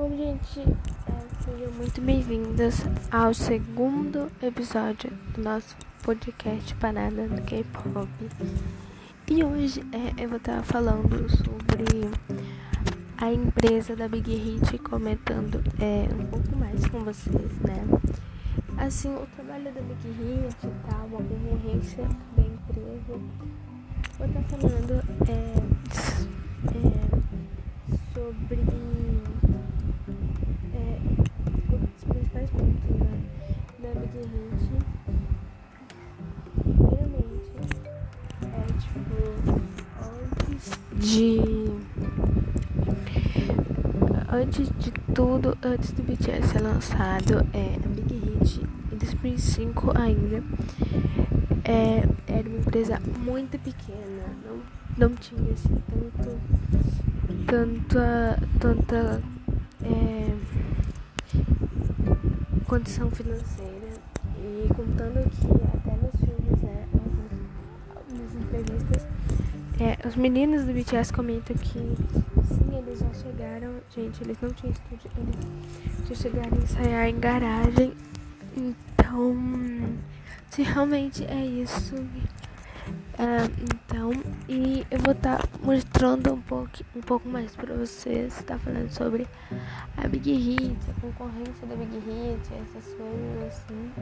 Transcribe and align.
Bom, 0.00 0.16
gente, 0.16 0.60
é, 0.60 1.44
sejam 1.44 1.70
muito 1.72 2.00
bem-vindas 2.00 2.86
ao 3.10 3.34
segundo 3.34 4.32
episódio 4.42 5.10
do 5.34 5.42
nosso 5.42 5.76
podcast 6.02 6.74
Parada 6.76 7.28
do 7.28 7.42
K-Pop. 7.42 8.08
E 9.30 9.44
hoje 9.44 9.84
é, 9.92 10.24
eu 10.24 10.30
vou 10.30 10.38
estar 10.38 10.62
falando 10.62 11.28
sobre 11.28 11.84
a 13.18 13.30
empresa 13.30 13.94
da 13.94 14.08
Big 14.08 14.34
Hit, 14.34 14.78
comentando 14.78 15.62
é, 15.78 16.08
um 16.14 16.26
pouco 16.28 16.56
mais 16.56 16.82
com 16.86 17.00
vocês, 17.00 17.58
né? 17.60 17.84
Assim, 18.78 19.14
o 19.14 19.26
trabalho 19.36 19.64
da 19.64 19.82
Big 19.82 20.08
Hit 20.12 20.66
e 20.66 20.90
tal, 20.90 21.06
uma 21.08 21.18
concorrência 21.18 22.08
da 22.38 22.42
empresa. 22.42 23.20
Vou 24.16 24.26
estar 24.26 24.42
falando 24.44 25.04
é, 25.28 25.54
é, 26.74 26.99
Antes 44.50 44.68
de 44.80 44.90
tudo, 45.14 45.56
antes 45.62 45.92
do 45.92 46.02
BTS 46.02 46.48
ser 46.48 46.60
lançado, 46.60 47.46
é, 47.54 47.76
a 47.76 47.88
Big 47.88 48.14
Hit, 48.14 48.66
em 48.92 48.96
2005 48.96 49.96
ainda, 49.96 50.42
é, 51.64 52.02
era 52.26 52.48
uma 52.48 52.58
empresa 52.58 52.98
muito 53.20 53.56
pequena, 53.60 54.26
não, 54.44 54.58
não 54.98 55.14
tinha 55.14 55.52
assim 55.52 55.80
tanto, 55.86 56.40
tanta, 57.46 58.42
tanta 58.58 59.22
é, 59.84 60.34
condição 62.66 63.08
financeira. 63.12 63.90
E 64.36 64.66
contando 64.74 65.30
que 65.30 65.46
até 65.46 65.96
nos 65.96 66.16
filmes, 66.18 66.60
né, 66.60 66.88
nas 68.08 68.34
entrevistas, 68.34 69.06
é, 69.78 70.08
os 70.08 70.16
meninos 70.16 70.64
do 70.64 70.72
BTS 70.72 71.12
comentam 71.12 71.56
que 71.56 71.78
eles 72.90 72.98
já 72.98 73.14
chegaram, 73.14 73.80
gente, 73.94 74.22
eles 74.22 74.36
não 74.40 74.50
tinham 74.50 74.72
estúdio, 74.72 75.10
eles 75.16 76.08
já 76.08 76.14
chegaram 76.16 76.58
a 76.58 76.62
ensaiar 76.62 77.08
em 77.08 77.20
garagem. 77.20 77.94
Então, 78.56 79.36
se 80.50 80.62
realmente 80.62 81.24
é 81.24 81.46
isso. 81.46 81.94
É, 83.16 83.44
então, 83.62 84.10
e 84.48 84.84
eu 84.90 84.98
vou 84.98 85.12
estar 85.12 85.38
tá 85.38 85.48
mostrando 85.62 86.32
um 86.32 86.40
pouco, 86.40 86.70
um 86.96 87.00
pouco 87.00 87.28
mais 87.28 87.54
pra 87.54 87.74
vocês, 87.74 88.42
tá 88.42 88.58
falando 88.58 88.90
sobre 88.90 89.26
a 89.96 90.08
Big 90.08 90.32
Hit, 90.32 90.76
a 90.90 91.00
concorrência 91.00 91.66
da 91.68 91.76
Big 91.76 91.96
Hit, 91.98 92.54
essas 92.54 92.92
coisas 92.94 93.42
assim. 93.46 93.92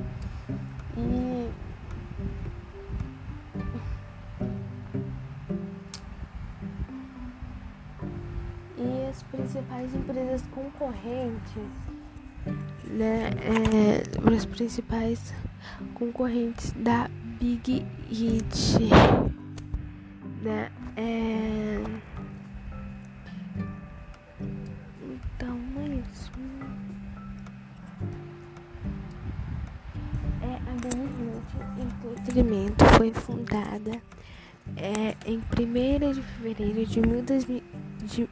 Principais 9.49 9.95
empresas 9.95 10.43
concorrentes, 10.51 11.63
né, 12.85 13.31
é, 13.41 14.35
as 14.37 14.45
principais 14.45 15.33
concorrentes 15.95 16.73
da 16.73 17.09
Big 17.41 17.83
Hit, 18.11 18.79
né, 20.43 20.71
é 20.97 21.83
Entretenimento 32.21 32.85
foi 32.97 33.13
fundada 33.13 34.03
é, 34.77 35.17
em 35.25 35.39
1 35.39 36.13
de 36.13 36.23
fevereiro 36.23 36.87
de, 36.87 37.63
de 38.05 38.29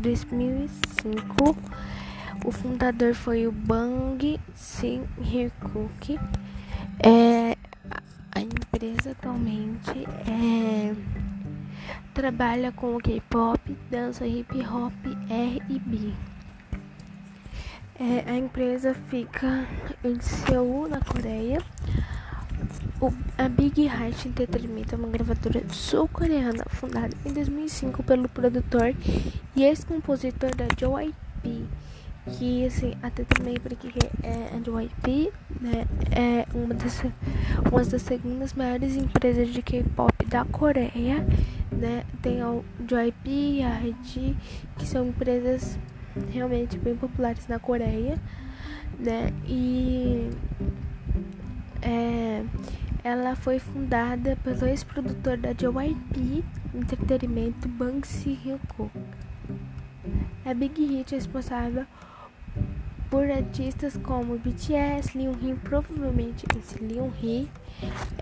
2005. 0.00 1.56
O 2.44 2.50
fundador 2.50 3.14
foi 3.14 3.46
o 3.46 3.52
Bang 3.52 4.40
Sin-hyuk. 4.54 6.18
É, 7.02 7.56
a 8.32 8.40
empresa 8.40 9.10
atualmente 9.10 10.06
é, 10.26 10.94
trabalha 12.14 12.72
com 12.72 12.98
K-pop, 12.98 13.76
dança 13.90 14.26
hip 14.26 14.54
hop, 14.66 14.92
R&B. 15.28 16.12
É, 17.98 18.30
a 18.30 18.36
empresa 18.36 18.94
fica 19.08 19.66
em 20.02 20.18
Seul, 20.20 20.88
na 20.88 21.00
Coreia. 21.00 21.62
A 23.38 23.48
Big 23.48 23.86
Hit 23.86 24.28
Entertainment 24.28 24.92
é 24.92 24.94
uma 24.94 25.08
gravadora 25.08 25.62
sul-coreana 25.70 26.64
fundada 26.68 27.16
em 27.24 27.32
2005 27.32 28.02
pelo 28.02 28.28
produtor 28.28 28.94
e 29.56 29.64
ex-compositor 29.64 30.50
da 30.54 30.66
JYP, 30.66 31.64
que 32.26 32.66
assim, 32.66 32.92
até 33.02 33.24
também 33.24 33.54
porque 33.58 33.88
é, 34.22 34.50
a 34.54 34.58
JYP 34.58 35.32
né, 35.62 35.86
é 36.10 36.46
uma 36.54 36.74
das, 36.74 37.02
uma 37.72 37.82
das 37.82 38.02
segundas 38.02 38.52
maiores 38.52 38.94
empresas 38.94 39.48
de 39.48 39.62
K-pop 39.62 40.26
da 40.26 40.44
Coreia, 40.44 41.26
né? 41.72 42.04
Tem 42.20 42.42
a 42.42 42.52
JYP 42.80 43.30
e 43.30 43.62
a 43.62 43.76
RG, 43.78 44.36
que 44.76 44.86
são 44.86 45.08
empresas 45.08 45.78
realmente 46.30 46.76
bem 46.76 46.94
populares 46.94 47.48
na 47.48 47.58
Coreia, 47.58 48.18
né? 48.98 49.32
E 49.46 50.28
é, 51.80 52.44
ela 53.02 53.34
foi 53.34 53.58
fundada 53.58 54.36
pelo 54.42 54.66
ex-produtor 54.66 55.36
da 55.36 55.52
JYP 55.52 56.44
Entretenimento 56.74 57.68
Bang 57.68 58.06
Si-hyuk. 58.06 58.90
A 60.44 60.54
Big 60.54 60.84
Hit 60.84 61.14
é 61.14 61.18
responsável 61.18 61.86
por 63.10 63.28
artistas 63.28 63.96
como 63.96 64.38
BTS, 64.38 65.18
Leon 65.18 65.56
provavelmente 65.64 66.46
esse 66.56 66.82
Leon 66.82 67.10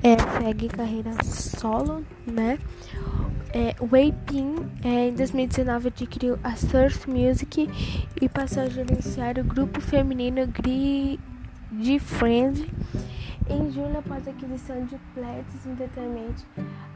é, 0.03 0.17
segue 0.41 0.69
carreira 0.69 1.13
solo, 1.23 2.05
né? 2.27 2.59
É, 3.53 3.75
Wei 3.93 4.15
Pin 4.27 4.57
é, 4.83 5.09
em 5.09 5.15
2019 5.15 5.89
adquiriu 5.89 6.39
a 6.43 6.55
Source 6.57 7.09
Music 7.09 7.69
e 8.21 8.29
passou 8.29 8.63
a 8.63 8.69
gerenciar 8.69 9.39
o 9.39 9.45
grupo 9.45 9.81
feminino 9.81 10.47
Gri 10.47 11.19
de 11.71 11.99
Friends 11.99 12.67
em 13.49 13.71
julho, 13.73 13.99
após 13.99 14.27
a 14.27 14.31
aquisição 14.31 14.85
de 14.85 14.97
Pledis 15.15 15.67
Entertainment, 15.67 16.35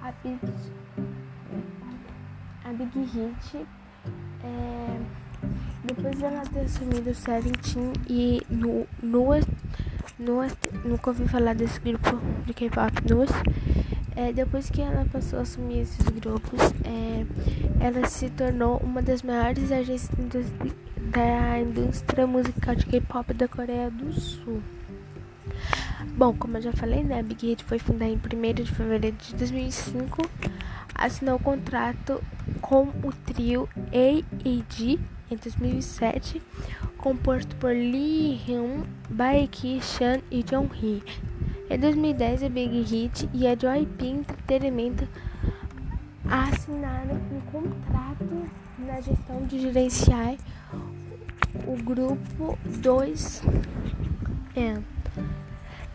a 0.02 0.12
Big, 0.22 0.38
a 2.64 2.72
Big 2.72 2.98
Hit, 2.98 3.66
é, 4.44 5.00
depois 5.84 6.18
dela 6.18 6.42
ter 6.52 6.60
assumido 6.60 7.10
o 7.10 7.14
Seventeen 7.14 7.92
e 8.08 8.42
no, 8.50 8.86
no, 9.02 9.24
no, 10.18 10.42
nunca 10.84 11.10
ouvi 11.10 11.26
falar 11.26 11.54
desse 11.54 11.80
grupo 11.80 12.20
de 12.44 12.52
K-pop, 12.52 12.92
NUS, 13.08 13.30
é, 14.14 14.32
depois 14.32 14.68
que 14.68 14.82
ela 14.82 15.06
passou 15.10 15.38
a 15.38 15.42
assumir 15.42 15.80
esses 15.80 16.06
grupos, 16.06 16.60
é, 16.84 17.24
ela 17.80 18.06
se 18.06 18.28
tornou 18.30 18.76
uma 18.78 19.00
das 19.00 19.22
maiores 19.22 19.72
agências 19.72 20.46
da 21.12 21.58
indústria 21.58 22.26
musical 22.26 22.74
de 22.74 22.86
K-pop 22.86 23.32
da 23.34 23.48
Coreia 23.48 23.90
do 23.90 24.12
Sul. 24.12 24.62
Bom, 26.16 26.34
como 26.34 26.56
eu 26.56 26.62
já 26.62 26.72
falei, 26.72 27.02
né, 27.02 27.20
a 27.20 27.22
Big 27.22 27.46
Hit 27.46 27.64
foi 27.64 27.78
fundada 27.78 28.10
em 28.10 28.16
1 28.16 28.54
de 28.54 28.72
fevereiro 28.72 29.16
de 29.16 29.34
2005, 29.34 30.22
assinou 30.94 31.36
o 31.36 31.42
contrato 31.42 32.22
com 32.60 32.88
o 33.02 33.12
trio 33.24 33.68
A.E.G. 33.92 34.98
em 35.30 35.36
2007, 35.36 36.42
composto 36.98 37.56
por 37.56 37.70
Lee 37.70 38.40
Hyun, 38.46 38.84
Baeki 39.08 39.80
Chan 39.80 40.20
e 40.30 40.42
Jong 40.42 40.68
Hee. 40.74 41.02
Em 41.70 41.78
2010, 41.78 42.42
a 42.42 42.48
Big 42.48 42.82
Hit 42.82 43.28
e 43.32 43.46
a 43.46 43.56
Joy 43.56 43.88
Entretenimento 44.00 45.08
assinaram 46.28 47.16
um 47.32 47.40
contrato 47.50 48.46
na 48.78 49.00
gestão 49.00 49.46
de 49.46 49.60
gerenciar 49.60 50.36
o 51.66 51.82
grupo 51.82 52.58
2 52.64 53.42
m 54.54 55.01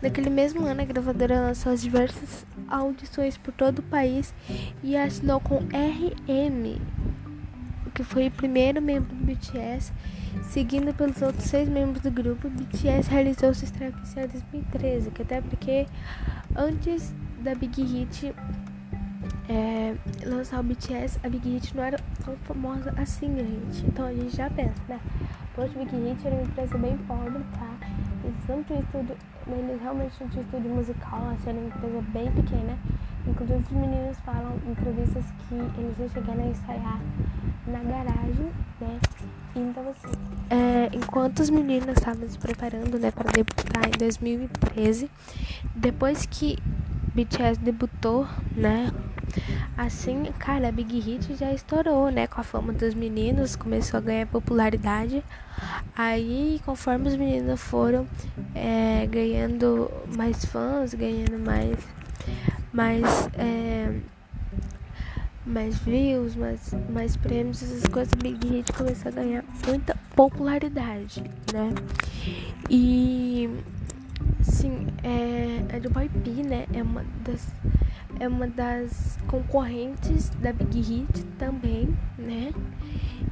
Naquele 0.00 0.30
mesmo 0.30 0.64
ano, 0.64 0.80
a 0.80 0.84
gravadora 0.84 1.40
lançou 1.40 1.72
as 1.72 1.82
diversas 1.82 2.46
audições 2.68 3.36
por 3.36 3.52
todo 3.52 3.80
o 3.80 3.82
país 3.82 4.32
e 4.82 4.96
assinou 4.96 5.40
com 5.40 5.56
RM, 5.56 6.78
que 7.94 8.04
foi 8.04 8.28
o 8.28 8.30
primeiro 8.30 8.80
membro 8.80 9.12
do 9.14 9.24
BTS, 9.24 9.92
seguindo 10.44 10.94
pelos 10.94 11.20
outros 11.20 11.44
seis 11.44 11.68
membros 11.68 12.00
do 12.00 12.10
grupo. 12.10 12.48
BTS 12.48 13.10
realizou 13.10 13.52
sua 13.52 13.64
estreia 13.64 13.90
oficial 13.90 14.24
em 14.26 14.28
2013, 14.28 15.10
que 15.10 15.22
até 15.22 15.40
porque 15.40 15.86
antes 16.56 17.12
da 17.40 17.54
Big 17.56 17.82
Hit 17.82 18.32
é, 19.48 19.96
lançar 20.24 20.60
o 20.60 20.62
BTS, 20.62 21.18
a 21.24 21.28
Big 21.28 21.48
Hit 21.48 21.76
não 21.76 21.82
era 21.82 21.98
tão 22.24 22.36
famosa 22.44 22.94
assim, 22.96 23.34
gente. 23.34 23.84
Então 23.86 24.06
a 24.06 24.12
gente 24.12 24.36
já 24.36 24.48
pensa, 24.50 24.80
né? 24.88 25.00
Post 25.54 25.76
Big 25.76 25.90
Hit 25.90 26.24
era 26.24 26.36
uma 26.36 26.44
empresa 26.44 26.78
bem 26.78 26.96
pobre, 26.98 27.42
tá? 27.54 27.87
Eles 28.28 28.46
não 28.46 28.62
tinham 28.62 28.80
estúdio, 28.82 29.16
eles 29.46 29.80
realmente 29.80 30.12
não 30.20 30.28
tinham 30.28 30.44
estúdio 30.44 30.70
musical, 30.70 31.20
era 31.46 31.56
uma 31.56 31.66
empresa 31.66 32.04
bem 32.12 32.30
pequena. 32.32 32.78
Inclusive 33.26 33.58
os 33.58 33.70
meninos 33.70 34.18
falam 34.20 34.52
em 34.66 34.70
entrevistas 34.70 35.24
que 35.48 35.54
eles 35.54 35.96
já 35.98 36.08
chegaram 36.08 36.44
a 36.44 36.46
ensaiar 36.46 37.00
na 37.66 37.78
garagem, 37.78 38.50
né? 38.80 38.98
Então 39.56 39.88
assim, 39.88 40.12
é, 40.50 40.90
enquanto 40.94 41.40
os 41.40 41.48
meninos 41.48 41.96
estavam 41.96 42.28
se 42.28 42.38
preparando, 42.38 42.98
né, 42.98 43.10
para 43.10 43.30
debutar 43.32 43.86
em 43.86 43.98
2013, 43.98 45.10
depois 45.74 46.26
que 46.26 46.58
BTS 47.14 47.60
debutou, 47.60 48.26
né, 48.54 48.92
Assim, 49.76 50.24
cara, 50.38 50.68
a 50.68 50.72
Big 50.72 50.98
Hit 50.98 51.34
já 51.36 51.52
estourou, 51.52 52.10
né? 52.10 52.26
Com 52.26 52.40
a 52.40 52.44
fama 52.44 52.72
dos 52.72 52.94
meninos, 52.94 53.54
começou 53.54 53.98
a 53.98 54.00
ganhar 54.00 54.26
popularidade. 54.26 55.22
Aí, 55.96 56.60
conforme 56.64 57.08
os 57.08 57.16
meninos 57.16 57.60
foram 57.60 58.06
é, 58.54 59.06
ganhando 59.06 59.90
mais 60.16 60.44
fãs, 60.44 60.94
ganhando 60.94 61.38
mais, 61.38 61.76
mais, 62.72 63.28
é, 63.34 64.00
mais 65.46 65.78
views, 65.78 66.36
mais, 66.36 66.74
mais 66.90 67.16
prêmios, 67.16 67.62
essas 67.62 67.84
coisas, 67.84 68.12
a 68.12 68.22
Big 68.22 68.46
Hit 68.48 68.72
começou 68.72 69.10
a 69.10 69.14
ganhar 69.14 69.44
muita 69.66 69.96
popularidade, 70.14 71.22
né? 71.52 71.72
E, 72.68 73.48
sim, 74.42 74.86
é, 75.02 75.76
a 75.76 75.78
do 75.78 75.90
P, 75.90 76.30
né? 76.42 76.66
É 76.72 76.82
uma 76.82 77.04
das 77.24 77.46
é 78.20 78.26
uma 78.26 78.46
das 78.46 79.18
concorrentes 79.28 80.30
da 80.40 80.52
Big 80.52 80.80
Hit 80.80 81.24
também, 81.38 81.96
né? 82.18 82.52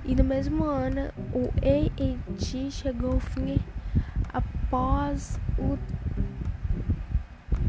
E 0.04 0.14
no 0.14 0.22
mesmo 0.22 0.64
ano, 0.64 1.10
o 1.32 1.50
AAT 1.62 2.70
chegou 2.70 3.14
ao 3.14 3.20
fim 3.20 3.58
após 4.32 5.38
o. 5.58 5.76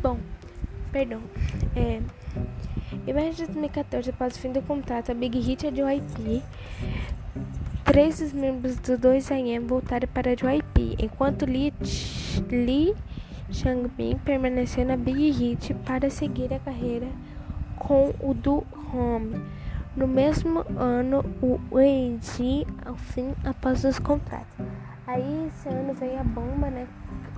Bom, 0.02 0.20
perdão. 0.92 1.22
É, 1.76 2.02
em 3.08 3.14
março 3.14 3.38
de 3.38 3.46
2014, 3.46 4.10
após 4.12 4.36
o 4.36 4.40
fim 4.40 4.52
do 4.52 4.62
contrato, 4.62 5.12
a 5.12 5.16
Big 5.16 5.40
Hit 5.40 5.66
e 5.66 5.70
a 5.70 5.72
JYP, 5.72 6.44
três 7.84 8.20
dos 8.20 8.34
membros 8.34 8.78
do 8.78 8.98
2AM 8.98 9.66
voltaram 9.66 10.08
para 10.08 10.32
a 10.32 10.36
JYP, 10.36 10.98
enquanto 11.00 11.46
Lee, 11.46 11.74
Lee 12.52 12.96
Changbin 13.52 14.18
permaneceu 14.20 14.86
na 14.86 14.98
Big 14.98 15.32
Hit 15.32 15.74
para 15.86 16.10
seguir 16.10 16.54
a 16.54 16.60
carreira 16.60 17.08
com 17.78 18.14
o 18.20 18.34
do 18.34 18.66
Home. 18.94 19.42
No 19.96 20.08
mesmo 20.08 20.66
ano, 20.78 21.24
o 21.42 21.60
Weiji 21.72 22.68
ao 22.86 22.96
fim 22.96 23.34
após 23.44 23.84
os 23.84 24.00
contratos. 24.00 24.58
Aí 25.08 25.48
esse 25.48 25.70
ano 25.70 25.94
veio 25.94 26.20
a 26.20 26.24
bomba, 26.24 26.70
né? 26.70 26.88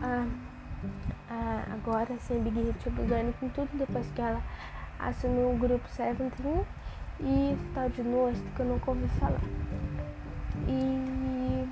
A, 0.01 0.25
a, 1.29 1.73
agora 1.73 2.17
sem 2.19 2.41
Big 2.41 2.59
Hit 2.59 2.89
ganhando 3.07 3.33
com 3.39 3.47
tudo 3.49 3.69
depois 3.77 4.09
que 4.15 4.21
ela 4.21 4.41
assumiu 4.99 5.51
o 5.51 5.57
grupo 5.57 5.87
Seventeen 5.89 6.65
e 7.21 7.57
tal 7.73 7.89
de 7.89 8.01
Lost 8.01 8.41
que 8.55 8.61
eu 8.61 8.65
nunca 8.65 8.91
ouvi 8.91 9.07
falar. 9.19 9.41
E 10.67 11.69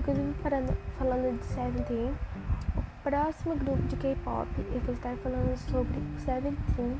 inclusive 0.00 0.34
parando, 0.42 0.76
falando 0.98 1.38
de 1.38 1.44
Seventeen 1.44 2.12
próximo 3.04 3.54
grupo 3.56 3.82
de 3.82 3.96
K-pop, 3.96 4.48
eu 4.58 4.80
vou 4.80 4.94
estar 4.94 5.14
falando 5.18 5.54
sobre 5.70 5.98
o 5.98 6.20
Seventeen 6.20 6.96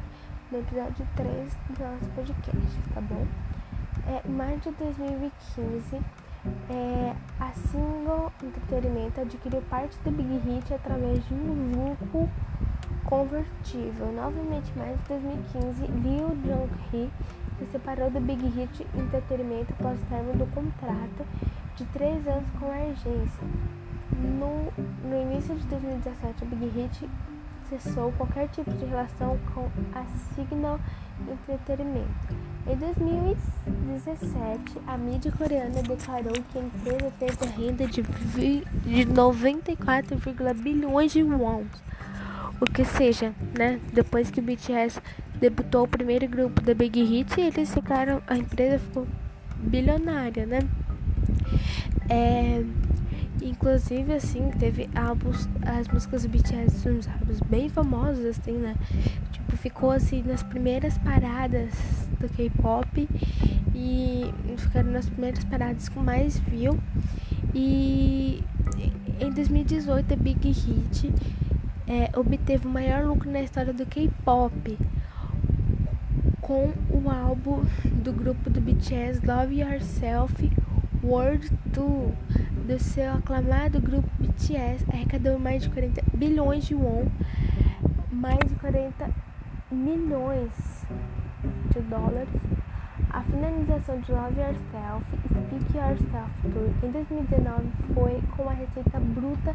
no 0.53 0.59
episódio 0.59 1.06
3 1.17 1.56
do 1.71 1.83
nosso 1.83 2.11
podcast, 2.15 2.79
tá 2.93 3.01
bom? 3.01 3.27
É, 4.06 4.21
em 4.29 4.33
março 4.33 4.71
de 4.71 4.77
2015, 4.77 5.97
é, 6.69 7.15
a 7.41 7.53
Single 7.53 8.31
Entretenimento 8.43 9.19
adquiriu 9.19 9.62
parte 9.62 9.97
do 10.05 10.11
Big 10.11 10.47
Hit 10.47 10.75
através 10.75 11.27
de 11.27 11.33
um 11.33 11.73
vínculo 11.73 12.31
convertível. 13.07 14.12
Novamente, 14.12 14.71
em 14.77 14.79
março 14.79 14.99
de 15.05 15.09
2015, 15.09 15.87
Liu 15.87 16.29
Jong-hee 16.45 17.11
se 17.59 17.67
separou 17.73 18.11
do 18.11 18.21
Big 18.21 18.47
Hit 18.49 18.87
Entretenimento 18.95 19.73
após 19.81 19.99
o 19.99 20.37
do 20.37 20.47
contrato 20.55 21.27
de 21.77 21.85
três 21.87 22.29
anos 22.29 22.50
com 22.61 22.67
a 22.67 22.75
agência. 22.75 23.74
No, 24.25 24.73
no 25.09 25.23
início 25.23 25.55
de 25.55 25.65
2017, 25.67 26.43
a 26.43 26.47
Big 26.47 26.67
Hit 26.69 27.09
cessou 27.69 28.11
qualquer 28.12 28.49
tipo 28.49 28.71
de 28.73 28.85
relação 28.85 29.38
com 29.55 29.71
a 29.94 30.05
Signal 30.35 30.81
Entretenimento. 31.49 32.44
Em 32.67 32.76
2017, 32.76 34.79
a 34.87 34.97
mídia 34.97 35.31
coreana 35.32 35.82
declarou 35.82 36.32
que 36.32 36.59
a 36.59 36.62
empresa 36.62 37.12
teve 37.19 37.44
renda 37.56 37.87
de, 37.87 38.03
de 38.85 39.05
94, 39.05 40.17
bilhões 40.55 41.12
de 41.12 41.23
wons. 41.23 41.67
O 42.61 42.65
que 42.65 42.85
seja, 42.85 43.35
né? 43.59 43.81
Depois 43.93 44.31
que 44.31 44.41
o 44.41 44.43
BTS 44.43 45.00
debutou 45.35 45.85
o 45.85 45.88
primeiro 45.88 46.26
grupo 46.26 46.62
da 46.62 46.73
Big 46.73 47.03
Hit, 47.03 47.38
eles 47.38 47.75
ficaram, 47.75 48.23
a 48.26 48.35
empresa 48.37 48.79
ficou 48.79 49.06
bilionária, 49.59 50.47
né? 50.47 50.61
É, 52.09 52.65
Inclusive, 53.44 54.14
assim, 54.14 54.50
teve 54.58 54.88
álbuns, 54.94 55.46
as 55.67 55.87
músicas 55.88 56.23
do 56.23 56.31
BTS, 56.31 56.88
uns 56.88 57.06
álbuns 57.06 57.41
bem 57.41 57.69
famosos, 57.69 58.25
assim, 58.25 58.52
né? 58.52 58.75
Tipo, 59.31 59.55
ficou 59.58 59.91
assim 59.91 60.23
nas 60.23 60.43
primeiras 60.43 60.96
paradas 60.96 62.08
do 62.19 62.26
K-pop 62.31 63.06
e 63.75 64.32
ficaram 64.56 64.91
nas 64.91 65.11
primeiras 65.11 65.44
paradas 65.44 65.91
com 65.91 66.00
mais 66.00 66.38
view. 66.38 66.79
E 67.55 68.43
em 69.20 69.31
2018, 69.31 70.14
a 70.14 70.17
Big 70.17 70.50
Hit 70.50 71.12
é, 71.87 72.19
obteve 72.19 72.67
o 72.67 72.70
maior 72.70 73.05
lucro 73.05 73.31
na 73.31 73.43
história 73.43 73.75
do 73.75 73.85
K-pop 73.85 74.79
com 76.40 76.73
o 76.90 77.11
álbum 77.11 77.62
do 78.02 78.11
grupo 78.11 78.49
do 78.49 78.58
BTS 78.58 79.20
Love 79.26 79.61
Yourself 79.61 80.50
World 81.02 81.50
Tour 81.75 82.12
do 82.64 82.78
seu 82.78 83.12
aclamado 83.12 83.78
grupo 83.78 84.08
BTS 84.19 84.87
arrecadou 84.90 85.38
mais 85.38 85.62
de 85.62 85.69
40 85.69 86.02
bilhões 86.14 86.64
de 86.64 86.75
won, 86.75 87.06
mais 88.11 88.38
de 88.38 88.55
40 88.55 89.11
milhões 89.71 90.87
de 91.71 91.80
dólares. 91.83 92.28
A 93.11 93.21
finalização 93.23 94.00
de 94.00 94.11
Love 94.11 94.40
Yourself 94.40 95.04
Speak 95.28 95.76
Yourself 95.76 96.30
Tour 96.42 96.71
em 96.83 96.90
2019 96.90 97.64
foi 97.92 98.23
com 98.35 98.44
uma 98.44 98.54
receita 98.54 98.99
bruta 98.99 99.54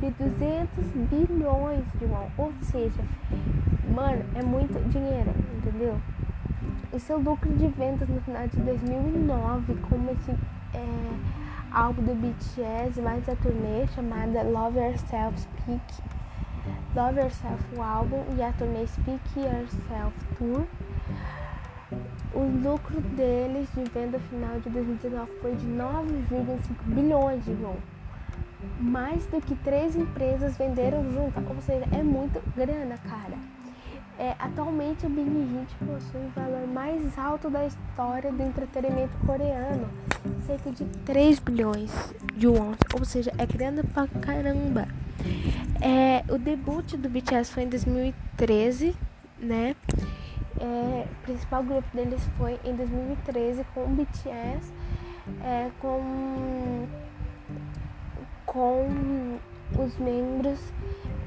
de 0.00 0.10
200 0.10 0.68
bilhões 1.10 1.84
de 1.98 2.06
won, 2.06 2.28
ou 2.38 2.52
seja, 2.62 3.02
mano, 3.94 4.24
é 4.34 4.42
muito 4.42 4.82
dinheiro, 4.88 5.30
entendeu? 5.58 6.00
E 6.92 6.98
seu 6.98 7.18
lucro 7.18 7.52
de 7.54 7.68
vendas 7.68 8.08
no 8.08 8.20
final 8.22 8.48
de 8.48 8.56
2009, 8.56 9.74
como 9.88 10.10
esse 10.10 10.30
é, 10.72 11.45
álbum 11.76 12.02
do 12.04 12.14
BTS 12.14 13.02
mais 13.02 13.28
a 13.28 13.36
turnê 13.36 13.86
chamada 13.94 14.42
Love 14.42 14.78
Yourself 14.78 15.38
Speak 15.38 16.02
Love 16.94 17.20
Yourself 17.20 17.62
o 17.76 17.82
álbum 17.82 18.24
e 18.34 18.42
a 18.42 18.50
turnê 18.52 18.86
Speak 18.86 19.20
Yourself 19.36 20.16
Tour. 20.38 20.64
O 22.32 22.40
lucro 22.64 22.98
deles 23.02 23.68
de 23.74 23.84
venda 23.90 24.18
final 24.18 24.58
de 24.60 24.70
2019 24.70 25.30
foi 25.42 25.54
de 25.54 25.66
9,5 25.66 26.58
bilhões 26.86 27.44
de 27.44 27.52
won. 27.52 27.76
Mais 28.80 29.26
do 29.26 29.38
que 29.42 29.54
três 29.56 29.94
empresas 29.94 30.56
venderam 30.56 31.04
juntas, 31.12 31.44
ou 31.46 31.60
seja, 31.60 31.86
é 31.92 32.02
muito 32.02 32.42
grana, 32.56 32.96
cara. 32.98 33.36
É, 34.18 34.34
atualmente 34.38 35.04
a 35.04 35.10
Big 35.10 35.28
Hit 35.28 35.74
possui 35.84 36.22
o 36.22 36.30
valor 36.34 36.66
mais 36.68 37.18
alto 37.18 37.50
da 37.50 37.66
história 37.66 37.85
do 37.96 38.42
entretenimento 38.42 39.16
coreano, 39.24 39.88
cerca 40.46 40.70
de 40.70 40.84
3 41.06 41.38
bilhões 41.38 41.90
de 42.34 42.46
wons, 42.46 42.76
ou 42.92 43.04
seja, 43.06 43.32
é 43.38 43.46
grande 43.46 43.82
pra 43.84 44.06
caramba. 44.06 44.86
É, 45.80 46.22
o 46.30 46.36
debut 46.36 46.94
do 46.94 47.08
BTS 47.08 47.50
foi 47.52 47.62
em 47.62 47.68
2013, 47.70 48.94
né? 49.38 49.74
É, 50.60 51.06
o 51.10 51.22
principal 51.24 51.62
grupo 51.62 51.88
deles 51.96 52.20
foi 52.36 52.60
em 52.66 52.76
2013 52.76 53.64
com 53.72 53.84
o 53.84 53.88
BTS, 53.88 54.72
é, 55.42 55.70
com, 55.80 56.86
com 58.44 59.38
os 59.78 59.96
membros 59.96 60.60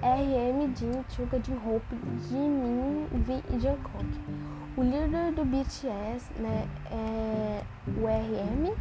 RM, 0.04 0.76
Jin, 0.78 1.04
Chuga, 1.10 1.42
Jin-Hope, 1.44 1.96
Jimin, 2.30 3.08
V 3.12 3.44
e 3.56 3.60
Jungkook. 3.60 4.59
O 4.78 4.82
líder 4.84 5.34
do 5.34 5.44
BTS, 5.44 6.32
né, 6.40 6.68
é 6.92 7.62
o 7.88 8.06
RM, 8.06 8.76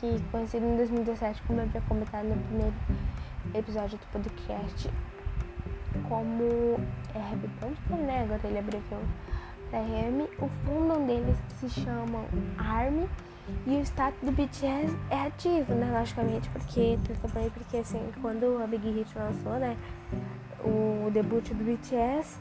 que 0.00 0.22
conhecido 0.30 0.64
em 0.64 0.76
2017, 0.76 1.42
como 1.46 1.60
eu 1.60 1.64
havia 1.64 1.80
comentado 1.82 2.26
no 2.26 2.36
primeiro 2.36 2.74
episódio 3.54 3.98
do 3.98 4.06
podcast, 4.12 4.90
como 6.08 6.80
RB 7.14 7.48
Monster, 7.60 7.96
né, 8.06 8.22
agora 8.22 8.40
ele 8.44 8.58
abreviou 8.58 9.00
RM. 9.72 10.22
O 10.38 10.48
fundão 10.64 11.06
deles 11.06 11.36
se 11.58 11.68
chama 11.68 12.24
ARMY 12.58 13.08
E 13.66 13.76
o 13.76 13.80
status 13.82 14.18
do 14.22 14.32
BTS 14.32 14.96
é 15.10 15.26
ativo, 15.26 15.74
né? 15.74 15.98
Logicamente, 15.98 16.48
porque 16.50 16.98
também 17.22 17.50
porque 17.50 17.78
assim, 17.78 18.00
quando 18.20 18.60
a 18.62 18.66
Big 18.66 18.88
Hit 18.90 19.16
lançou, 19.16 19.52
né? 19.54 19.76
O 20.64 21.10
debut 21.10 21.48
do 21.50 21.64
BTS, 21.64 22.38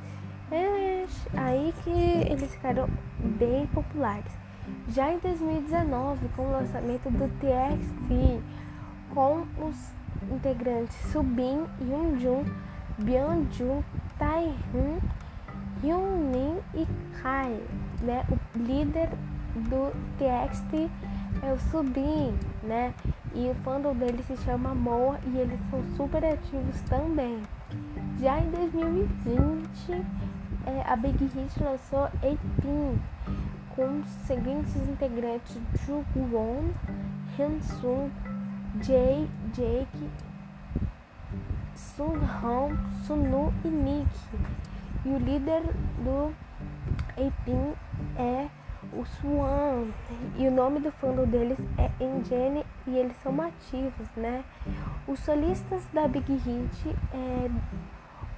é 0.52 1.06
aí 1.36 1.74
que 1.84 1.90
eles 1.90 2.54
ficaram 2.54 2.88
bem 3.20 3.66
populares. 3.68 4.32
Já 4.90 5.12
em 5.12 5.20
2019, 5.20 6.28
com 6.36 6.44
o 6.44 6.52
lançamento 6.52 7.10
do 7.10 7.28
TXT, 7.40 8.42
com 9.14 9.46
os 9.66 9.92
integrantes 10.32 10.96
Subin, 11.12 11.66
Yoonjun, 11.82 12.44
Byungjoon, 12.98 13.84
Taehyun, 14.18 15.00
Hyunmin 15.84 16.58
e 16.74 16.88
Kai, 17.22 17.62
né? 18.02 18.26
O 18.30 18.58
líder 18.58 19.10
do 19.56 19.92
TXT 20.18 20.90
é 21.44 21.52
o 21.52 21.60
Subin, 21.72 22.34
né? 22.64 22.94
E 23.34 23.50
o 23.50 23.56
fandom 23.64 23.94
dele 23.94 24.24
se 24.24 24.38
chama 24.38 24.74
Moa 24.74 25.20
e 25.28 25.38
eles 25.38 25.60
são 25.70 25.84
super 25.96 26.24
ativos 26.24 26.82
também. 26.90 27.42
Já 28.20 28.40
em 28.40 28.50
2020, 28.50 30.06
é, 30.66 30.84
a 30.86 30.96
Big 30.96 31.18
Hit 31.24 31.64
lançou 31.64 32.10
Pin 32.62 33.00
com 33.76 34.00
os 34.00 34.08
seguintes 34.26 34.76
integrantes 34.76 35.58
Jungwon, 35.86 36.70
Hyunsung, 37.38 38.10
Jay, 38.82 39.30
Jake, 39.54 40.10
Sunghong, 41.76 42.76
Sunu 43.06 43.54
e 43.64 43.68
Nick. 43.68 44.10
E 45.06 45.10
o 45.10 45.18
líder 45.20 45.62
do 46.04 46.34
Pin 47.44 47.74
é 48.18 48.48
o 48.94 49.06
Swan. 49.06 49.88
E 50.38 50.48
o 50.48 50.52
nome 50.52 50.80
do 50.80 50.92
fundo 50.94 51.26
deles 51.26 51.58
é 51.78 51.92
Engine 52.04 52.66
e 52.88 52.98
eles 52.98 53.16
são 53.18 53.40
ativos, 53.42 54.08
né? 54.16 54.44
Os 55.08 55.20
solistas 55.20 55.86
da 55.94 56.08
Big 56.08 56.32
Hit 56.32 56.96
é 57.14 57.50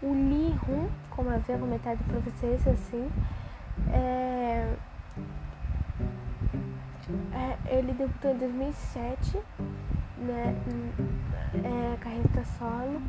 o 0.01 0.11
Hun, 0.11 0.89
como 1.09 1.29
havia 1.29 1.57
comentado 1.57 1.99
para 2.05 2.19
vocês, 2.19 2.67
assim. 2.67 3.09
É, 3.91 4.73
é, 7.33 7.77
ele 7.77 7.93
debutou 7.93 8.31
em 8.31 8.37
2007, 8.37 9.37
né? 10.17 10.55
É, 11.63 11.97
carreira 11.97 12.43
solo. 12.57 13.01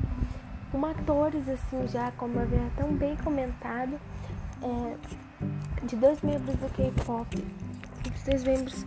Com 0.71 0.85
atores, 0.85 1.49
assim, 1.49 1.89
já, 1.89 2.11
como 2.13 2.39
havia 2.41 2.71
tão 2.77 2.93
bem 2.95 3.17
comentado. 3.17 3.99
É, 4.63 4.97
de 5.85 5.97
dois 5.97 6.21
membros 6.23 6.57
do 6.57 6.69
K-pop, 6.75 7.45
os 8.15 8.23
três 8.23 8.43
membros 8.45 8.85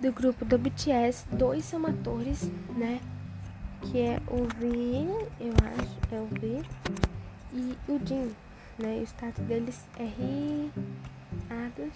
do 0.00 0.12
grupo 0.12 0.44
do 0.44 0.58
BTS, 0.58 1.24
dois 1.30 1.64
são 1.64 1.86
atores, 1.86 2.50
né? 2.76 3.00
Que 3.80 4.00
é 4.00 4.20
o 4.28 4.44
V, 4.58 5.28
eu 5.40 5.52
acho, 5.78 5.98
é 6.10 6.20
o 6.20 6.26
V, 6.26 6.62
e 7.52 7.76
o 7.88 8.00
Jin, 8.04 8.34
né? 8.78 8.98
o 9.00 9.02
status 9.02 9.44
deles 9.44 9.84
é 9.98 10.04
riados. 10.04 11.92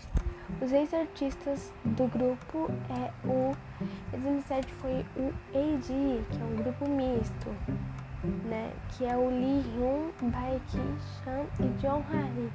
Os 0.61 0.73
ex-artistas 0.73 1.73
do 1.85 2.07
grupo 2.09 2.71
é 2.91 3.11
o. 3.27 3.55
Em 4.15 4.21
2007 4.21 4.73
foi 4.75 5.05
o 5.17 5.33
AD, 5.55 5.87
que 6.31 6.41
é 6.41 6.45
um 6.45 6.57
grupo 6.57 6.89
misto, 6.89 7.51
né? 8.49 8.73
Que 8.91 9.05
é 9.07 9.17
o 9.17 9.29
Lee 9.29 9.63
Hyun, 9.77 10.11
Baeki 10.31 10.79
Chan 11.25 11.47
e 11.61 11.69
John 11.81 12.03
Harry. 12.11 12.51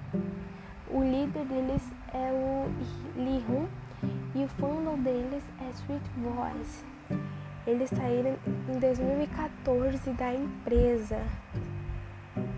O 0.89 1.01
líder 1.01 1.45
deles 1.45 1.83
é 2.13 2.31
o 2.31 2.69
Lee 3.15 3.43
Hun 3.49 3.67
e 4.35 4.43
o 4.43 4.47
fandom 4.47 4.97
deles 5.01 5.43
é 5.59 5.69
Sweet 5.71 6.03
Voice. 6.17 6.83
Eles 7.67 7.89
saíram 7.89 8.35
em 8.69 8.79
2014 8.79 10.11
da 10.13 10.33
empresa. 10.33 11.21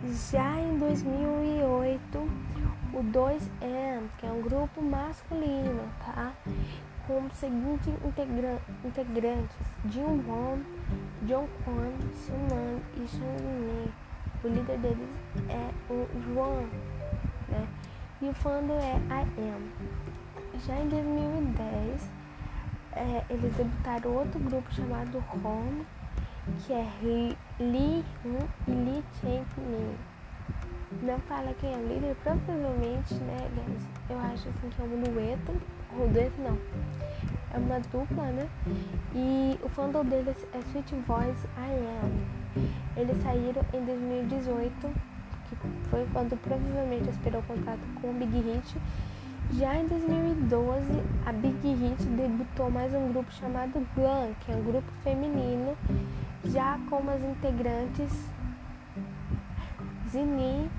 Já 0.05 0.60
em 0.60 0.77
2008, 0.79 2.17
o 2.93 3.03
2M, 3.03 4.10
que 4.17 4.25
é 4.25 4.29
um 4.29 4.41
grupo 4.41 4.81
masculino, 4.81 5.88
tá? 5.98 6.33
Com 7.07 7.25
os 7.25 7.33
seguintes 7.38 7.93
integra 8.05 8.62
integrantes: 8.83 9.55
Jin 9.89 10.22
Won, 10.27 10.60
John 11.22 11.48
Kwon, 11.63 11.93
Sunan 12.13 12.81
e 12.98 13.07
Shang 13.07 13.93
O 14.43 14.48
líder 14.50 14.77
deles 14.79 15.10
é 15.48 15.72
o 15.89 16.05
João, 16.22 16.67
né? 17.48 17.65
E 18.22 18.27
o 18.27 18.33
fandom 18.33 18.77
é 18.77 18.95
Am. 19.10 19.72
Já 20.67 20.77
em 20.79 20.89
2010, 20.89 22.10
é, 22.91 23.24
eles 23.29 23.55
debutaram 23.55 24.12
outro 24.12 24.38
grupo 24.41 24.74
chamado 24.74 25.24
Home, 25.33 25.86
que 26.65 26.73
é 26.73 26.88
Lee 27.59 28.03
Hun 28.25 28.39
e 28.67 28.71
Lee 28.71 29.03
Chang 29.21 29.45
Min. 29.57 29.95
Não 31.01 31.19
fala 31.19 31.53
quem 31.59 31.73
é 31.73 31.77
o 31.77 31.88
líder, 31.88 32.15
provavelmente, 32.23 33.13
né, 33.15 33.50
Eu 34.09 34.19
acho 34.19 34.50
assim 34.50 34.69
que 34.69 34.81
é 34.81 34.85
um 34.85 35.01
dueto, 35.01 35.51
ou 35.97 36.07
não. 36.43 36.57
É 37.53 37.57
uma 37.57 37.79
dupla, 37.79 38.25
né? 38.31 38.50
E 39.15 39.59
o 39.63 39.69
fandom 39.69 40.03
deles 40.05 40.38
é 40.53 40.59
Sweet 40.69 40.95
Voice 41.07 41.47
I 41.57 41.71
Am. 42.01 42.62
Eles 42.95 43.21
saíram 43.23 43.63
em 43.73 43.85
2018 43.85 45.13
que 45.50 45.55
foi 45.89 46.07
quando 46.12 46.38
provavelmente 46.41 47.09
esperou 47.09 47.41
o 47.41 47.43
contrato 47.43 47.81
com 48.01 48.09
o 48.09 48.13
Big 48.13 48.39
Hit. 48.39 48.77
Já 49.53 49.75
em 49.75 49.88
2012, 49.88 50.88
a 51.25 51.31
Big 51.31 51.67
Hit 51.67 52.03
debutou 52.03 52.71
mais 52.71 52.93
um 52.93 53.12
grupo 53.12 53.31
chamado 53.33 53.85
Glam, 53.95 54.33
que 54.41 54.51
é 54.51 54.55
um 54.55 54.63
grupo 54.63 54.91
feminino, 55.03 55.77
já 56.45 56.79
com 56.89 57.09
as 57.09 57.23
integrantes 57.23 58.12
Zini, 60.09 60.69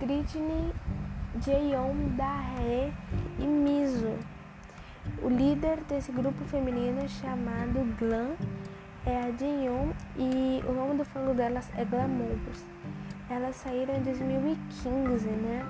Britney, 0.00 0.72
Jaeon, 1.40 2.16
Dahe 2.16 2.92
e 3.38 3.44
Miso. 3.44 4.18
O 5.22 5.28
líder 5.28 5.78
desse 5.88 6.10
grupo 6.10 6.44
feminino 6.44 7.08
chamado 7.08 7.96
Glam 7.98 8.34
é 9.06 9.18
a 9.18 9.30
Jaeon 9.30 9.92
e 10.16 10.62
o 10.66 10.72
nome 10.72 10.96
do 10.96 11.04
fã 11.04 11.32
delas 11.34 11.70
é 11.76 11.84
Glamours. 11.84 12.64
Elas 13.30 13.56
saíram 13.56 13.94
em 13.94 14.02
2015, 14.02 15.28
né? 15.28 15.64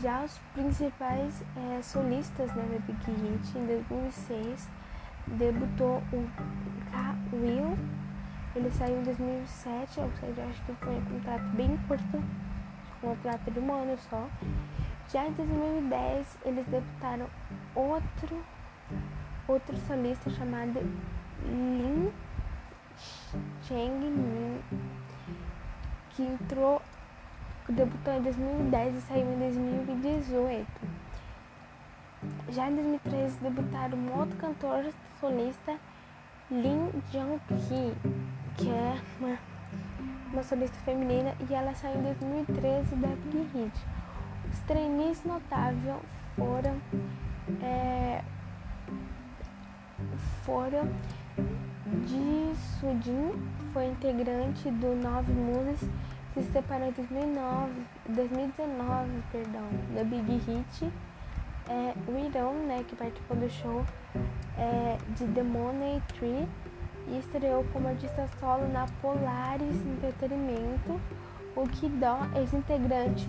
Já 0.00 0.24
os 0.24 0.38
principais 0.54 1.42
é, 1.56 1.82
solistas 1.82 2.52
né, 2.54 2.62
da 2.70 2.78
Big 2.78 3.10
Hit, 3.10 3.58
em 3.58 3.66
2006, 3.66 4.68
debutou 5.26 6.02
o. 6.12 6.28
Will. 7.32 7.76
Ele 8.54 8.70
saiu 8.70 9.00
em 9.00 9.02
2007, 9.02 10.00
ou 10.00 10.10
seja, 10.12 10.42
acho 10.44 10.62
que 10.64 10.72
foi 10.74 10.94
um 10.94 11.04
contrato 11.04 11.44
bem 11.54 11.76
curto, 11.88 12.16
um 12.16 13.00
contrato 13.00 13.50
de 13.50 13.58
um 13.58 13.72
ano 13.72 13.98
só. 13.98 14.26
Já 15.08 15.26
em 15.26 15.32
2010, 15.32 16.38
eles 16.44 16.66
debutaram 16.66 17.26
outro, 17.74 18.42
outro 19.46 19.76
solista 19.86 20.30
chamado 20.30 20.80
Lin 21.44 22.10
Cheng 23.62 24.00
Min 24.00 24.60
que 26.10 26.22
entrou, 26.22 26.80
debutou 27.68 28.14
em 28.14 28.22
2010 28.22 28.96
e 28.96 29.00
saiu 29.02 29.32
em 29.32 29.38
2018. 29.38 30.66
Já 32.50 32.70
em 32.70 32.74
2013 32.74 33.38
debutaram 33.40 33.98
um 33.98 34.18
outro 34.18 34.36
cantor 34.36 34.92
solista, 35.20 35.76
Lin 36.50 36.90
Jong-ki, 37.12 37.94
que 38.56 38.68
é 38.68 39.00
uma, 39.18 39.38
uma 40.32 40.42
solista 40.42 40.76
feminina 40.84 41.34
e 41.48 41.54
ela 41.54 41.74
saiu 41.74 41.98
em 41.98 42.02
2013 42.02 42.94
da 42.96 43.08
Big 43.08 43.48
Hit. 43.54 43.72
Os 44.52 44.58
trainees 44.60 45.24
notáveis 45.24 45.96
foram 46.36 46.76
é, 47.62 48.22
foram 50.44 50.88
Ji 52.06 52.52
Sujin 52.78 53.32
foi 53.72 53.86
integrante 53.86 54.70
do 54.70 54.94
Nove 54.94 55.32
Musas, 55.32 55.80
se 56.32 56.42
separou 56.52 56.88
em 56.88 56.92
2009, 56.92 57.72
2019 58.08 59.10
perdão, 59.30 59.68
da 59.94 60.04
Big 60.04 60.36
Hit. 60.46 60.92
É, 61.68 61.94
o 62.08 62.16
Irão, 62.16 62.54
né, 62.66 62.84
que 62.86 62.94
participou 62.94 63.36
do 63.36 63.50
show 63.50 63.84
é, 64.56 64.96
de 65.16 65.26
The 65.26 65.42
Money 65.42 66.00
Tree 66.14 66.48
e 67.08 67.18
estreou 67.18 67.64
como 67.72 67.88
artista 67.88 68.28
solo 68.38 68.68
na 68.68 68.86
Polaris 69.02 69.76
Entretenimento. 69.84 71.00
O 71.56 71.66
Kido, 71.68 72.06
ex-integrante 72.36 73.26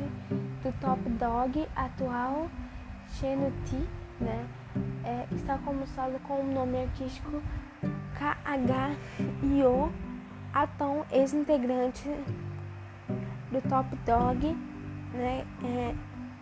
do 0.62 0.72
Top 0.80 1.02
Dog, 1.12 1.68
atual 1.76 2.50
Chenuti, 3.08 3.88
né, 4.20 4.46
é, 5.04 5.26
está 5.34 5.58
como 5.60 5.88
solo 5.88 6.20
com 6.28 6.42
o 6.42 6.54
nome 6.54 6.84
artístico 6.84 7.42
KHIO 8.18 9.92
Atom, 10.54 11.06
ex-integrante 11.12 12.10
do 13.52 13.62
Top 13.70 13.96
Dog, 14.06 14.58
né? 15.14 15.46
É, 15.64 15.96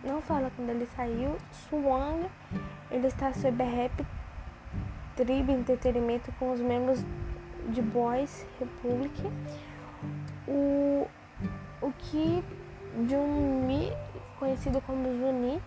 não 0.06 0.22
fala 0.22 0.50
quando 0.54 0.70
ele 0.70 0.86
saiu. 0.96 1.36
Swang, 1.50 2.26
ele 2.90 3.06
está 3.06 3.32
sob 3.32 3.62
a 3.62 3.66
Rap 3.66 4.06
Tribe 5.16 5.52
Entretenimento 5.52 6.32
com 6.38 6.52
os 6.52 6.60
membros 6.60 7.04
de 7.68 7.82
Boys 7.82 8.46
Republic. 8.58 9.22
O, 10.46 11.06
o 11.82 11.92
que 11.98 12.44
Junmi, 13.08 13.92
conhecido 14.38 14.80
como 14.82 15.04
Juni, 15.04 15.60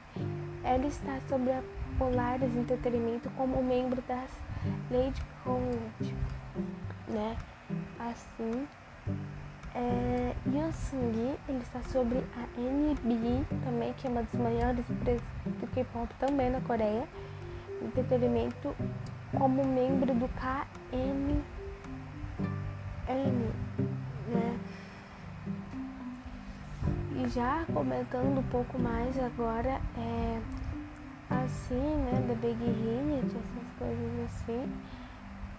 ele 0.64 0.88
está 0.88 1.20
sob 1.28 1.52
a 1.52 1.62
Polaris 1.98 2.56
Entretenimento 2.56 3.30
como 3.32 3.62
membro 3.62 4.02
das 4.08 4.30
Lady 4.90 5.22
Community, 5.44 6.16
né? 7.08 7.36
Assim, 8.00 8.68
é, 9.76 10.36
Yansung, 10.48 11.38
ele 11.48 11.60
está 11.60 11.82
sobre 11.84 12.18
a 12.36 12.60
NB 12.60 13.46
também, 13.64 13.94
que 13.94 14.08
é 14.08 14.10
uma 14.10 14.24
das 14.24 14.34
maiores 14.34 14.90
empresas 14.90 15.22
do 15.46 15.68
K-pop 15.68 16.14
também 16.20 16.50
na 16.50 16.62
Coreia. 16.62 17.08
Entretenimento 17.82 18.76
como 19.38 19.64
membro 19.64 20.14
do 20.14 20.28
KNN, 20.30 21.44
né? 24.28 24.60
E 27.16 27.30
já 27.30 27.66
comentando 27.74 28.40
um 28.40 28.44
pouco 28.44 28.80
mais 28.80 29.18
agora, 29.20 29.80
é 29.98 30.42
assim, 31.30 31.76
né, 31.76 32.26
da 32.28 32.34
Big 32.36 32.64
Hit, 32.64 33.28
essas 33.28 33.70
coisas 33.78 34.26
assim 34.26 34.68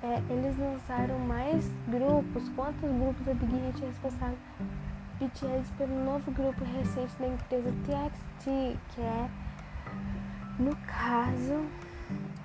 é, 0.03 0.23
eles 0.31 0.59
lançaram 0.59 1.19
mais 1.19 1.71
grupos. 1.89 2.49
Quantos 2.51 2.91
grupos 2.91 3.29
a 3.29 3.35
Big 3.35 3.55
Hit 3.55 3.83
eles 3.83 3.99
passaram? 3.99 4.37
BTS 5.19 5.71
pelo 5.77 6.05
novo 6.05 6.31
grupo 6.31 6.65
recente 6.65 7.15
da 7.19 7.27
empresa 7.27 7.71
TXT, 7.85 8.45
que 8.89 9.01
é, 9.03 9.29
no 10.59 10.75
caso, 10.77 11.67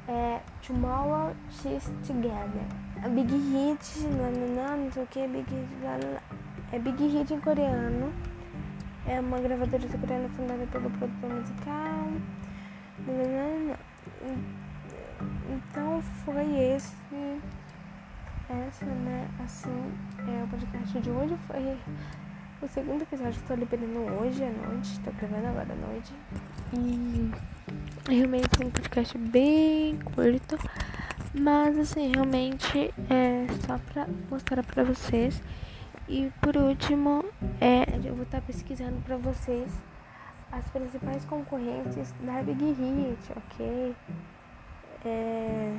é 0.10 0.42
Tomorrow 0.66 1.34
X 1.50 1.90
Together. 2.06 2.66
A 3.02 3.08
Big 3.08 3.34
Hit, 3.34 4.00
não, 4.08 4.78
não, 4.78 4.92
sei 4.92 5.04
o 5.04 5.08
que, 5.08 5.26
Big 5.26 5.50
Hit, 5.50 6.22
é 6.74 6.80
Big 6.80 7.08
Hit 7.08 7.34
em 7.34 7.40
coreano. 7.40 8.12
É 9.08 9.20
uma 9.22 9.40
gravadora 9.40 9.88
coreana 9.88 10.28
fundada 10.30 10.68
pelo 10.68 10.90
produtor 10.90 11.30
musical. 11.30 12.08
Não. 13.08 14.65
Então 15.50 16.02
foi 16.02 16.60
esse, 16.60 16.96
essa, 18.50 18.86
né, 18.86 19.28
assim, 19.44 19.94
é 20.28 20.44
o 20.44 20.48
podcast 20.48 21.00
de 21.00 21.10
hoje. 21.10 21.38
Foi 21.48 21.78
o 22.62 22.68
segundo 22.68 23.04
episódio 23.04 23.34
que 23.34 23.42
estou 23.42 23.58
liberando 23.58 24.00
hoje 24.00 24.44
à 24.44 24.50
noite, 24.50 24.94
estou 24.94 25.14
gravando 25.14 25.48
agora 25.48 25.72
à 25.72 25.88
noite. 25.88 26.14
E 26.74 27.32
realmente 28.10 28.50
é 28.60 28.66
um 28.66 28.72
podcast 28.72 29.18
bem 29.18 29.98
curto, 30.00 30.58
mas 31.34 31.78
assim, 31.78 32.12
realmente 32.14 32.94
é 33.10 33.48
só 33.66 33.78
pra 33.78 34.08
mostrar 34.30 34.64
pra 34.64 34.84
vocês. 34.84 35.42
E 36.08 36.32
por 36.42 36.56
último, 36.58 37.24
é, 37.62 37.84
eu 38.04 38.16
vou 38.16 38.24
estar 38.24 38.42
pesquisando 38.42 39.00
pra 39.04 39.18
vocês 39.18 39.72
as 40.52 40.68
principais 40.70 41.26
concorrentes 41.26 42.14
da 42.22 42.42
Big 42.42 42.64
Hit, 42.64 43.32
ok? 43.36 43.96
É... 45.06 45.72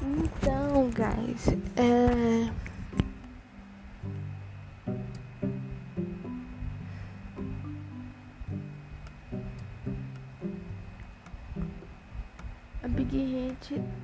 Então, 0.00 0.90
guys, 0.90 1.48
é... 1.76 2.63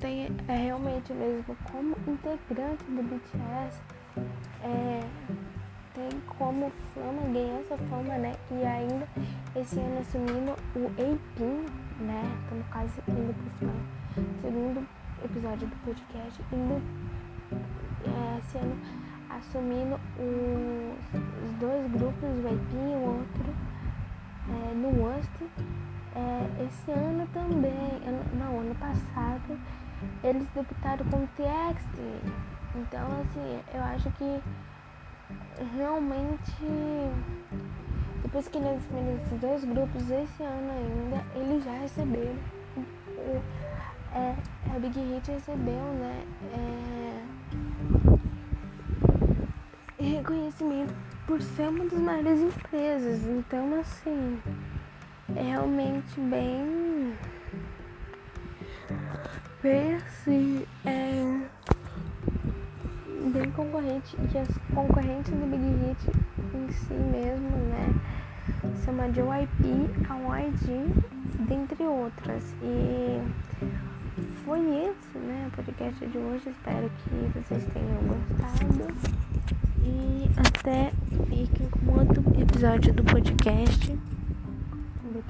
tem 0.01 0.27
é 0.47 0.55
realmente 0.55 1.13
mesmo 1.13 1.55
como 1.71 1.95
integrante 2.07 2.83
do 2.85 3.03
BTS 3.03 3.79
é, 4.63 4.99
tem 5.93 6.09
como 6.37 6.71
fama, 6.93 7.21
ganhar 7.31 7.59
essa 7.59 7.77
fama, 7.77 8.17
né? 8.17 8.33
E 8.51 8.65
ainda 8.65 9.07
esse 9.55 9.79
ano 9.79 9.99
assumindo 9.99 10.51
o 10.75 10.87
A-Pin, 10.87 11.65
né? 12.03 12.23
Então, 12.45 12.57
no 12.57 12.63
caso, 12.65 12.91
indo 13.07 13.33
pro 13.33 13.59
final, 13.59 13.75
segundo 14.41 14.87
episódio 15.23 15.67
do 15.67 15.75
podcast, 15.85 16.41
indo 16.51 16.81
é, 18.05 18.39
esse 18.39 18.57
ano 18.57 18.75
assumindo 19.29 19.99
os, 20.17 21.49
os 21.49 21.51
dois 21.59 21.91
grupos, 21.91 22.29
o 22.43 22.47
A-Pin 22.47 22.91
e 22.91 22.95
o 22.95 23.17
outro 23.17 23.53
é, 24.49 24.73
no 24.73 25.01
Worst 25.01 25.29
é, 26.15 26.65
esse 26.65 26.91
ano 26.91 27.27
também, 27.33 27.71
ano, 28.05 28.23
não, 28.37 28.59
ano 28.59 28.75
passado, 28.75 29.57
eles 30.23 30.47
debutaram 30.53 31.05
com 31.05 31.25
TXT. 31.27 31.99
Então, 32.75 33.07
assim, 33.21 33.59
eu 33.73 33.83
acho 33.83 34.09
que 34.11 34.41
realmente, 35.75 36.53
depois 38.23 38.47
que 38.47 38.57
eles 38.57 38.81
esses 39.21 39.39
dois 39.39 39.63
grupos, 39.63 40.09
esse 40.09 40.43
ano 40.43 40.71
ainda, 40.71 41.23
eles 41.35 41.63
já 41.63 41.71
receberam. 41.73 42.35
É, 44.13 44.35
a 44.75 44.79
Big 44.79 44.99
Hit 44.99 45.31
recebeu, 45.31 45.83
né? 45.93 46.25
É, 46.53 47.01
reconhecimento 50.03 50.93
por 51.25 51.41
ser 51.41 51.69
uma 51.69 51.85
das 51.85 51.99
maiores 51.99 52.39
empresas. 52.41 53.23
Então, 53.25 53.79
assim 53.79 54.41
é 55.35 55.41
realmente 55.43 56.19
bem. 56.19 57.15
Bem 59.61 59.95
assim. 59.95 60.65
É, 60.85 61.41
bem 63.31 63.51
concorrente. 63.51 64.17
E 64.33 64.37
as 64.37 64.47
concorrentes 64.73 65.31
do 65.31 65.45
Big 65.49 65.63
Hit 65.85 66.11
em 66.53 66.71
si 66.71 66.93
mesmo, 66.93 67.49
né? 67.49 67.93
São 68.83 68.99
a 68.99 69.07
JYP, 69.07 69.89
a 70.09 70.39
YG, 70.39 71.47
dentre 71.47 71.83
outras. 71.83 72.55
E 72.63 73.21
foi 74.45 74.59
esse, 74.59 75.17
né? 75.17 75.47
O 75.47 75.55
podcast 75.55 76.05
de 76.05 76.17
hoje. 76.17 76.49
Espero 76.49 76.89
que 76.89 77.39
vocês 77.39 77.65
tenham 77.73 78.01
gostado. 78.07 78.87
E 79.83 80.29
até 80.37 80.91
fiquem 81.27 81.69
com 81.69 81.99
outro 81.99 82.23
episódio 82.39 82.93
do 82.93 83.03
podcast 83.03 83.97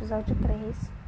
episódio 0.01 0.35
3. 0.35 1.00